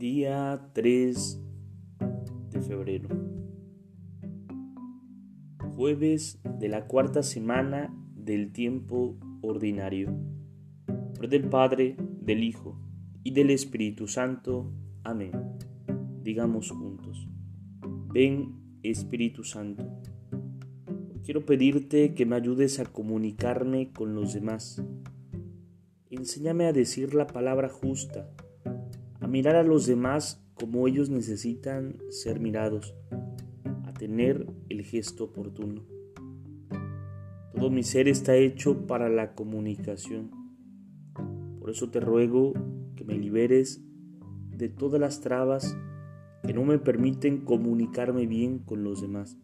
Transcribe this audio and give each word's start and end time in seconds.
Día 0.00 0.70
3 0.72 1.42
de 2.52 2.60
febrero. 2.62 3.10
Jueves 5.76 6.40
de 6.58 6.68
la 6.70 6.86
cuarta 6.86 7.22
semana 7.22 7.94
del 8.16 8.50
tiempo 8.50 9.18
ordinario. 9.42 10.10
Por 11.14 11.28
del 11.28 11.50
Padre, 11.50 11.98
del 12.18 12.44
Hijo 12.44 12.80
y 13.24 13.32
del 13.32 13.50
Espíritu 13.50 14.08
Santo. 14.08 14.72
Amén. 15.04 15.32
Digamos 16.22 16.70
juntos. 16.70 17.28
Ven 18.10 18.54
Espíritu 18.82 19.44
Santo. 19.44 19.86
Quiero 21.24 21.44
pedirte 21.44 22.14
que 22.14 22.24
me 22.24 22.36
ayudes 22.36 22.80
a 22.80 22.86
comunicarme 22.86 23.92
con 23.92 24.14
los 24.14 24.32
demás. 24.32 24.82
Enséñame 26.08 26.64
a 26.64 26.72
decir 26.72 27.12
la 27.12 27.26
palabra 27.26 27.68
justa 27.68 28.30
mirar 29.30 29.54
a 29.54 29.62
los 29.62 29.86
demás 29.86 30.44
como 30.54 30.88
ellos 30.88 31.08
necesitan 31.08 31.96
ser 32.10 32.40
mirados, 32.40 32.94
a 33.84 33.92
tener 33.94 34.46
el 34.68 34.82
gesto 34.82 35.24
oportuno. 35.24 35.82
Todo 37.54 37.70
mi 37.70 37.82
ser 37.82 38.08
está 38.08 38.36
hecho 38.36 38.86
para 38.86 39.08
la 39.08 39.34
comunicación. 39.34 40.30
Por 41.60 41.70
eso 41.70 41.90
te 41.90 42.00
ruego 42.00 42.54
que 42.96 43.04
me 43.04 43.18
liberes 43.18 43.82
de 44.56 44.68
todas 44.68 45.00
las 45.00 45.20
trabas 45.20 45.76
que 46.42 46.52
no 46.52 46.64
me 46.64 46.78
permiten 46.78 47.38
comunicarme 47.38 48.26
bien 48.26 48.58
con 48.58 48.82
los 48.82 49.00
demás. 49.00 49.38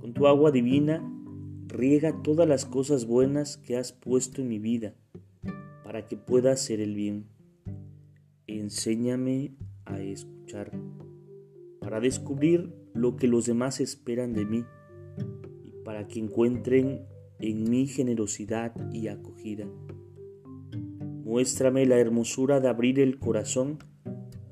Con 0.00 0.12
tu 0.12 0.26
agua 0.26 0.50
divina, 0.50 1.08
riega 1.68 2.20
todas 2.22 2.48
las 2.48 2.66
cosas 2.66 3.06
buenas 3.06 3.56
que 3.58 3.76
has 3.76 3.92
puesto 3.92 4.42
en 4.42 4.48
mi 4.48 4.58
vida 4.58 4.94
para 5.84 6.08
que 6.08 6.16
pueda 6.16 6.52
hacer 6.52 6.80
el 6.80 6.94
bien 6.94 7.26
enséñame 8.58 9.54
a 9.84 10.00
escuchar 10.00 10.70
para 11.80 12.00
descubrir 12.00 12.72
lo 12.94 13.16
que 13.16 13.26
los 13.26 13.46
demás 13.46 13.80
esperan 13.80 14.32
de 14.32 14.44
mí 14.44 14.64
y 15.64 15.72
para 15.84 16.06
que 16.06 16.20
encuentren 16.20 17.06
en 17.38 17.68
mí 17.68 17.86
generosidad 17.86 18.74
y 18.92 19.08
acogida. 19.08 19.66
Muéstrame 21.24 21.86
la 21.86 21.98
hermosura 21.98 22.60
de 22.60 22.68
abrir 22.68 23.00
el 23.00 23.18
corazón 23.18 23.78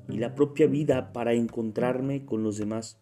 y 0.09 0.17
la 0.17 0.35
propia 0.35 0.67
vida 0.67 1.13
para 1.13 1.33
encontrarme 1.33 2.25
con 2.25 2.43
los 2.43 2.57
demás 2.57 3.01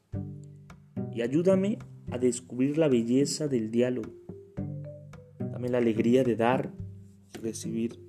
y 1.14 1.22
ayúdame 1.22 1.80
a 2.12 2.18
descubrir 2.18 2.78
la 2.78 2.88
belleza 2.88 3.48
del 3.48 3.72
diálogo. 3.72 4.12
Dame 5.40 5.70
la 5.70 5.80
alegría 5.80 6.24
de 6.24 6.36
dar 6.36 6.74
y 7.34 7.38
recibir. 7.40 8.09